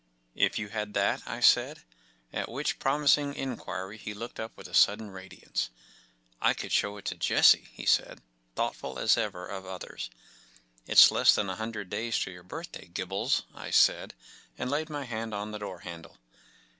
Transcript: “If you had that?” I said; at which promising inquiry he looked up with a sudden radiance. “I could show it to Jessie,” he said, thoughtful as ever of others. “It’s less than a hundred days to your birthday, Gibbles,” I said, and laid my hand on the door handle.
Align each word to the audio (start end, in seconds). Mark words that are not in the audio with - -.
“If 0.33 0.57
you 0.57 0.69
had 0.69 0.95
that?” 0.95 1.21
I 1.27 1.41
said; 1.41 1.83
at 2.33 2.49
which 2.49 2.79
promising 2.79 3.35
inquiry 3.35 3.99
he 3.99 4.15
looked 4.15 4.39
up 4.39 4.57
with 4.57 4.67
a 4.67 4.73
sudden 4.73 5.11
radiance. 5.11 5.69
“I 6.41 6.55
could 6.55 6.71
show 6.71 6.97
it 6.97 7.05
to 7.05 7.15
Jessie,” 7.15 7.69
he 7.71 7.85
said, 7.85 8.19
thoughtful 8.55 8.97
as 8.97 9.15
ever 9.15 9.45
of 9.45 9.67
others. 9.67 10.09
“It’s 10.87 11.11
less 11.11 11.35
than 11.35 11.51
a 11.51 11.55
hundred 11.55 11.91
days 11.91 12.17
to 12.21 12.31
your 12.31 12.41
birthday, 12.41 12.87
Gibbles,” 12.87 13.43
I 13.53 13.69
said, 13.69 14.15
and 14.57 14.71
laid 14.71 14.89
my 14.89 15.03
hand 15.03 15.35
on 15.35 15.51
the 15.51 15.59
door 15.59 15.81
handle. 15.81 16.17